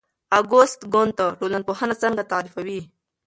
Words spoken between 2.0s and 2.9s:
څنګه تعریفوي؟